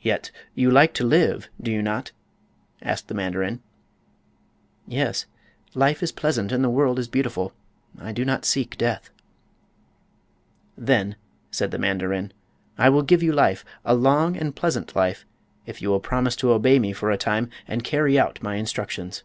"Yet 0.00 0.32
you 0.56 0.68
like 0.68 0.94
to 0.94 1.04
live, 1.06 1.48
do 1.62 1.70
you 1.70 1.80
not?" 1.80 2.10
asked 2.82 3.06
the 3.06 3.14
mandarin. 3.14 3.62
"Yet; 4.84 5.26
life 5.76 6.02
is 6.02 6.10
pleasant 6.10 6.50
and 6.50 6.64
the 6.64 6.68
world 6.68 6.98
is 6.98 7.06
beautiful. 7.06 7.52
I 7.96 8.10
do 8.10 8.24
not 8.24 8.44
seek 8.44 8.76
death." 8.76 9.10
"Then," 10.76 11.14
said 11.52 11.70
the 11.70 11.78
mandarin, 11.78 12.32
"I 12.76 12.88
will 12.88 13.02
give 13.02 13.22
you 13.22 13.32
life—a 13.32 13.94
long 13.94 14.36
and 14.36 14.56
pleasant 14.56 14.96
life—if 14.96 15.80
you 15.80 15.88
will 15.88 16.00
promise 16.00 16.34
to 16.34 16.50
obey 16.50 16.80
me 16.80 16.92
for 16.92 17.12
a 17.12 17.16
time 17.16 17.48
and 17.68 17.84
carry 17.84 18.18
out 18.18 18.42
my 18.42 18.56
instructions." 18.56 19.22